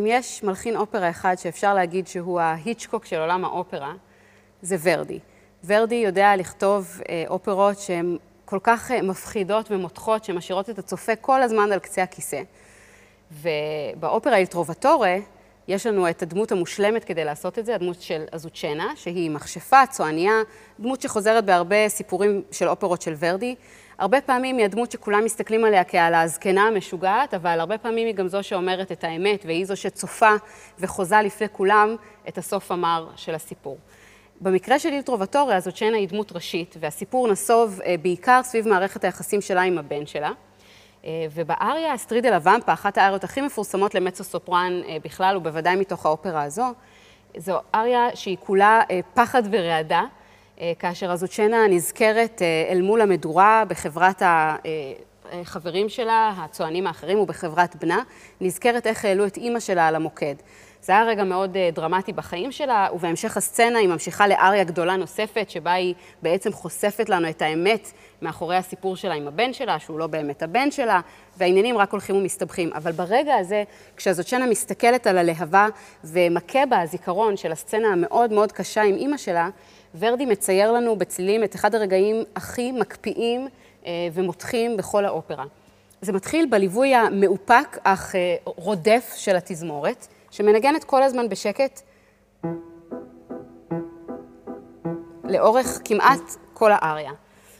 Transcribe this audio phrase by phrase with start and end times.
[0.00, 3.92] אם יש מלחין אופרה אחד שאפשר להגיד שהוא ההיצ'קוק של עולם האופרה,
[4.62, 5.18] זה ורדי.
[5.64, 11.78] ורדי יודע לכתוב אופרות שהן כל כך מפחידות ומותחות, שמשאירות את הצופה כל הזמן על
[11.78, 12.42] קצה הכיסא.
[13.32, 15.16] ובאופרה אל טרובטורה
[15.68, 20.32] יש לנו את הדמות המושלמת כדי לעשות את זה, הדמות של אזוצ'נה, שהיא מכשפה, צועניה,
[20.80, 23.54] דמות שחוזרת בהרבה סיפורים של אופרות של ורדי.
[24.00, 28.28] הרבה פעמים היא הדמות שכולם מסתכלים עליה כעל הזקנה המשוגעת, אבל הרבה פעמים היא גם
[28.28, 30.30] זו שאומרת את האמת, והיא זו שצופה
[30.78, 31.96] וחוזה לפני כולם
[32.28, 33.78] את הסוף המר של הסיפור.
[34.40, 39.62] במקרה של איל טרובטורה, אזוצ'נה היא דמות ראשית, והסיפור נסוב בעיקר סביב מערכת היחסים שלה
[39.62, 40.30] עם הבן שלה.
[41.06, 46.66] ובאריה אסטרידה לוומפה, אחת האריות הכי מפורסמות למצו סופרן בכלל, ובוודאי מתוך האופרה הזו,
[47.36, 48.80] זו אריה שהיא כולה
[49.14, 50.02] פחד ורעדה,
[50.78, 54.22] כאשר אזוצ'נה נזכרת אל מול המדורה בחברת
[55.32, 58.02] החברים שלה, הצוענים האחרים, ובחברת בנה,
[58.40, 60.34] נזכרת איך העלו את אימא שלה על המוקד.
[60.82, 65.72] זה היה רגע מאוד דרמטי בחיים שלה, ובהמשך הסצנה היא ממשיכה לאריה גדולה נוספת, שבה
[65.72, 67.90] היא בעצם חושפת לנו את האמת
[68.22, 71.00] מאחורי הסיפור שלה עם הבן שלה, שהוא לא באמת הבן שלה,
[71.38, 72.72] והעניינים רק הולכים ומסתבכים.
[72.72, 73.64] אבל ברגע הזה,
[73.96, 75.66] כשהזוצ'נה מסתכלת על הלהבה
[76.04, 79.48] ומכה בה הזיכרון של הסצנה המאוד מאוד קשה עם אימא שלה,
[79.98, 83.48] ורדי מצייר לנו בצלילים את אחד הרגעים הכי מקפיאים
[84.12, 85.44] ומותחים בכל האופרה.
[86.00, 90.06] זה מתחיל בליווי המאופק אך רודף של התזמורת.
[90.30, 91.80] שמנגנת כל הזמן בשקט
[95.24, 97.12] לאורך כמעט כל האריה.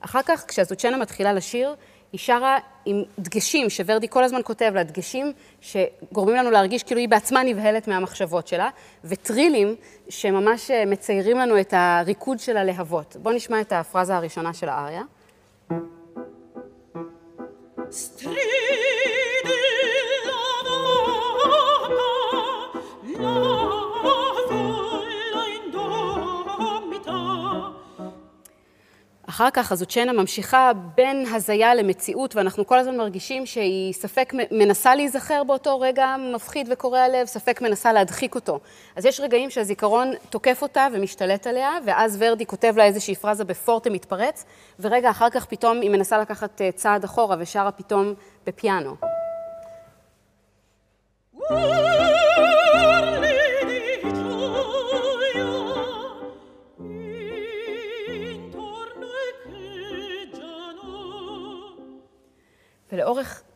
[0.00, 1.74] אחר כך, כשהזוצ'נה מתחילה לשיר,
[2.12, 7.08] היא שרה עם דגשים שוורדי כל הזמן כותב לה, דגשים שגורמים לנו להרגיש כאילו היא
[7.08, 8.68] בעצמה נבהלת מהמחשבות שלה,
[9.04, 9.76] וטרילים
[10.08, 13.16] שממש מציירים לנו את הריקוד של הלהבות.
[13.22, 15.02] בואו נשמע את הפרזה הראשונה של האריה.
[29.32, 35.44] אחר כך אזוצ'נה ממשיכה בין הזיה למציאות, ואנחנו כל הזמן מרגישים שהיא ספק מנסה להיזכר
[35.44, 38.60] באותו רגע מפחיד וקורע לב, ספק מנסה להדחיק אותו.
[38.96, 43.90] אז יש רגעים שהזיכרון תוקף אותה ומשתלט עליה, ואז ורדי כותב לה איזושהי פרזה בפורטה
[43.90, 44.44] מתפרץ,
[44.80, 48.14] ורגע אחר כך פתאום היא מנסה לקחת צעד אחורה ושרה פתאום
[48.46, 48.96] בפיאנו.
[51.50, 51.91] ולאורך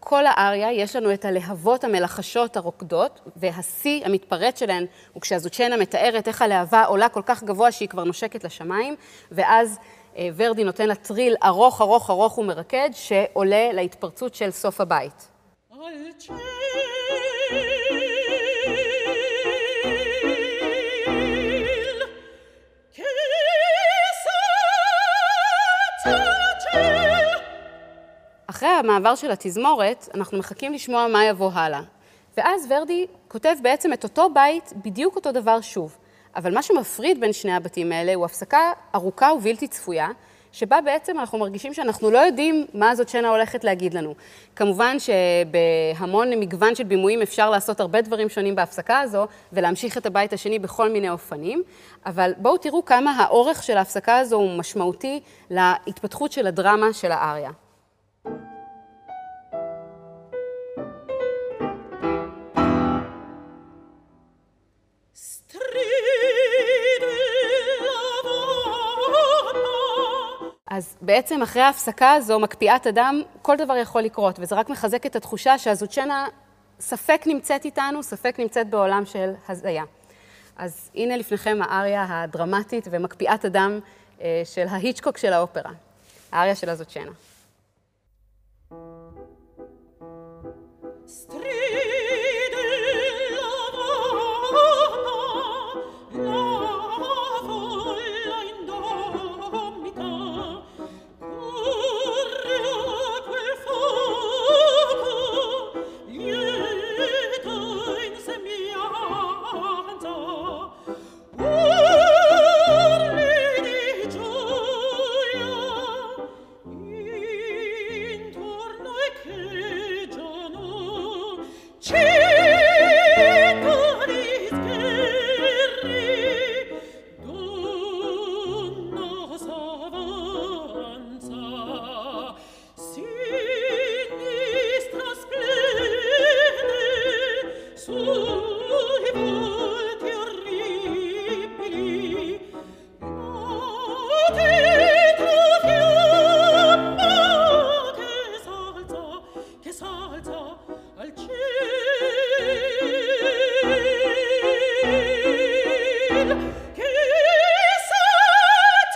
[0.09, 6.43] כל האריה יש לנו את הלהבות המלחשות הרוקדות, והשיא המתפרץ שלהן הוא כשהזוצ'נה מתארת איך
[6.43, 8.97] הלהבה עולה כל כך גבוה שהיא כבר נושקת לשמיים,
[9.33, 9.78] ואז
[10.37, 15.28] ורדי נותן לה טריל ארוך ארוך ארוך ומרקד, שעולה להתפרצות של סוף הבית.
[28.46, 31.80] אחרי המעבר של התזמורת, אנחנו מחכים לשמוע מה יבוא הלאה.
[32.36, 35.96] ואז ורדי כותב בעצם את אותו בית, בדיוק אותו דבר שוב.
[36.36, 40.08] אבל מה שמפריד בין שני הבתים האלה הוא הפסקה ארוכה ובלתי צפויה,
[40.52, 44.14] שבה בעצם אנחנו מרגישים שאנחנו לא יודעים מה זאת שנה הולכת להגיד לנו.
[44.56, 50.32] כמובן שבהמון מגוון של בימויים אפשר לעשות הרבה דברים שונים בהפסקה הזו, ולהמשיך את הבית
[50.32, 51.62] השני בכל מיני אופנים,
[52.06, 55.20] אבל בואו תראו כמה האורך של ההפסקה הזו הוא משמעותי
[55.50, 57.50] להתפתחות של הדרמה של האריה.
[70.76, 75.16] אז בעצם אחרי ההפסקה הזו, מקפיאת אדם, כל דבר יכול לקרות, וזה רק מחזק את
[75.16, 76.26] התחושה שהזוצ'נה
[76.81, 79.84] ספק נמצאת איתנו, ספק נמצאת בעולם של הזיה.
[80.56, 83.81] אז הנה לפניכם האריה הדרמטית ומקפיאת אדם
[84.44, 85.70] של ההיצ'קוק של האופרה,
[86.32, 87.10] האריה של הזוצ'נה.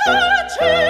[0.07, 0.90] Fortune.